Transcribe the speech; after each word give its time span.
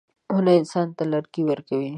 •ونه 0.33 0.51
انسان 0.59 0.87
ته 0.97 1.03
لرګي 1.11 1.43
ورکوي. 1.45 1.89